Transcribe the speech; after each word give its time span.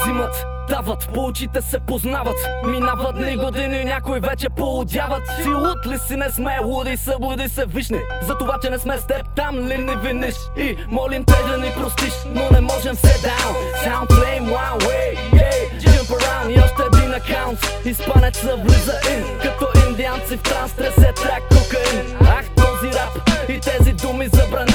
Взимат, 0.00 0.46
дават, 0.68 1.08
по 1.14 1.24
очите 1.24 1.62
се 1.62 1.78
познават. 1.78 2.36
Минават 2.66 3.16
дни 3.16 3.36
години, 3.36 3.84
някой 3.84 4.20
вече 4.20 4.48
поудяват. 4.48 5.22
Си 5.42 5.48
луд 5.48 5.86
ли 5.86 5.98
си 5.98 6.16
не 6.16 6.30
сме, 6.30 6.58
луди 6.64 6.96
се, 6.96 7.14
луди 7.20 7.48
се 7.48 7.66
вишни. 7.66 7.98
За 8.22 8.34
това, 8.38 8.58
че 8.62 8.70
не 8.70 8.78
сме 8.78 8.98
с 8.98 9.06
теб, 9.06 9.22
там 9.36 9.58
ли 9.58 9.78
не 9.78 9.96
виниш? 9.96 10.34
И 10.56 10.76
молим 10.88 11.24
те 11.24 11.50
да 11.50 11.58
ни 11.58 11.72
простиш, 11.76 12.12
но 12.26 12.48
не 12.52 12.60
можем 12.60 12.94
се 12.94 13.14
даун 13.22 13.56
Sound 13.84 14.08
flame, 14.08 14.46
wow, 14.54 14.78
way, 14.86 15.08
yeah 15.32 15.52
Jump 15.82 16.08
around 16.16 16.48
и 16.50 16.60
още 16.60 16.82
един 16.92 17.14
акаунт. 17.14 17.58
Испанеца 17.84 18.56
влиза 18.56 18.94
ин, 19.14 19.24
като 19.42 19.66
индианци 19.88 20.36
в 20.36 20.42
транс 20.42 20.72
Тресе 20.72 21.12
трак 21.12 21.42
кокаин, 21.48 22.16
ах 22.20 22.44
този 22.56 22.92
рап 22.92 23.30
И 23.48 23.60
тези 23.60 23.92
думи 23.92 24.28
забранени 24.28 24.71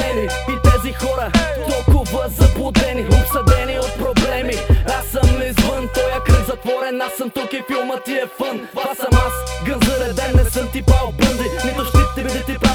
затворен 6.87 7.01
Аз 7.01 7.14
съм 7.14 7.29
тук 7.29 7.54
и 7.54 7.64
филмът 7.68 8.04
ти 8.04 8.14
е 8.14 8.25
фън. 8.37 8.68
Това 8.69 8.96
съм 8.96 9.09
аз, 9.11 9.65
гън 9.65 9.79
зареден, 9.86 10.36
не 10.36 10.50
съм 10.50 10.68
ти 10.71 10.83
пал 10.83 11.13
бънди 11.18 11.50
Нито 11.65 11.86
ще 11.86 11.97
ти 12.15 12.23
биде 12.23 12.43
ти 12.43 12.67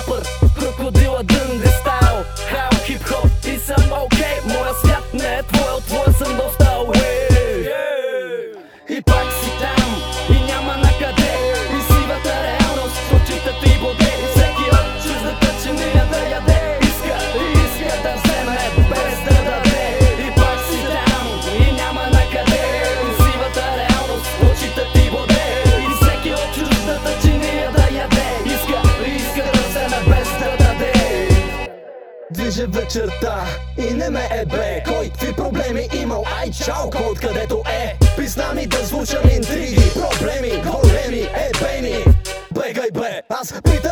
Движа 32.43 32.67
вечерта. 32.67 33.45
И 33.79 33.95
не 33.95 34.11
ме 34.11 34.29
е 34.31 34.47
бе 34.47 34.83
Кой 34.87 35.09
какви 35.09 35.33
проблеми 35.33 35.89
имал, 36.03 36.25
ай 36.41 36.51
чао, 36.51 36.91
кой 36.91 37.07
откъдето 37.07 37.63
е. 37.67 37.97
Писна 38.17 38.53
ми 38.55 38.67
да 38.67 38.87
слушам 38.87 39.23
интриги, 39.37 39.91
проблеми, 39.95 40.63
големи, 40.63 41.29
ебени. 41.35 42.05
Бегай 42.55 42.89
бе, 42.93 43.23
аз 43.29 43.55
питам 43.63 43.92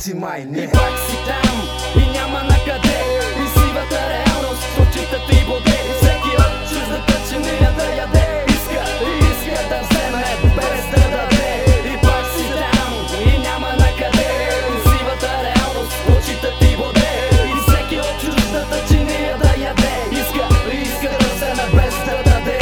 Си 0.00 0.14
май 0.14 0.44
не 0.50 0.62
И 0.62 0.68
пак 0.68 0.94
си 1.08 1.16
там, 1.26 1.56
и 2.02 2.06
няма 2.18 2.42
накъде 2.42 2.98
И 3.42 3.46
сивата 3.58 4.00
реалност, 4.10 4.62
очите 4.82 5.18
ти 5.28 5.44
боде 5.46 5.78
И 5.90 5.92
всеки 6.00 6.32
от 6.44 6.54
чуждата 6.68 7.16
чиния 7.28 7.72
да 7.78 7.86
яде 8.02 8.44
Иска, 8.48 8.82
иска 9.28 9.60
да 9.70 9.78
вземе, 9.84 10.24
без 10.56 10.82
да 10.92 11.02
даде. 11.14 11.48
И 11.92 11.94
пак 12.02 12.24
си 12.36 12.46
там, 12.60 12.92
и 13.28 13.38
няма 13.38 13.68
накъде 13.68 14.30
И 14.74 14.88
сивата 14.88 15.30
реалност, 15.44 15.96
очите 16.14 16.50
ти 16.60 16.76
боде 16.76 17.12
И 17.52 17.56
всеки 17.66 17.96
от 18.00 18.20
чуждата 18.20 18.78
чиния 18.88 19.38
да 19.38 19.52
яде 19.68 19.94
Иска, 20.12 20.44
иска 20.82 21.10
да 21.20 21.28
вземе, 21.34 21.64
без 21.74 21.94
да 22.06 22.16
даде. 22.30 22.58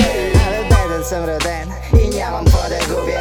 Абе 0.46 0.60
беден 0.70 1.04
съм 1.04 1.24
роден 1.24 1.66
и 2.02 2.16
нямам 2.16 2.44
какво 2.44 2.68
да 2.68 2.78
губя 2.88 3.12
И 3.12 3.17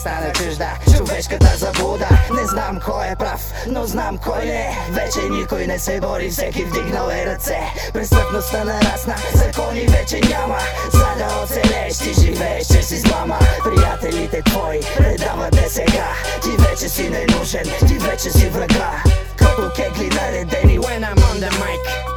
стана 0.00 0.32
чужда. 0.32 0.70
Човешката 0.96 1.56
заблуда. 1.56 2.08
Не 2.34 2.46
знам 2.46 2.80
кой 2.84 3.06
е 3.06 3.16
прав, 3.16 3.52
но 3.66 3.86
знам 3.86 4.18
кой 4.18 4.44
не. 4.44 4.78
Вече 4.90 5.20
никой 5.30 5.66
не 5.66 5.78
се 5.78 6.00
бори, 6.00 6.30
всеки 6.30 6.64
вдигнал 6.64 7.08
е 7.10 7.26
ръце. 7.26 7.60
Престъпността 7.92 8.64
нарасна, 8.64 9.14
закони 9.34 9.80
вече 9.80 10.20
няма. 10.28 10.58
За 10.92 11.08
да 11.18 11.42
оцелееш 11.42 11.98
ти 11.98 12.12
живееш 12.20 12.66
чрез 12.66 12.90
измама 12.90 13.38
Приятелите 13.64 14.42
твои 14.42 14.80
предават 14.96 15.52
те 15.52 15.68
сега. 15.68 16.08
Ти 16.42 16.50
вече 16.58 16.88
си 16.88 17.10
ненужен, 17.10 17.66
ти 17.88 17.94
вече 17.94 18.30
си 18.30 18.48
врага. 18.48 19.02
Като 19.36 19.70
кегли 19.76 20.08
наредени 20.08 20.78
when 20.78 21.02
I'm 21.04 21.18
on 21.30 21.40
the 21.40 21.50
mic 21.50 22.09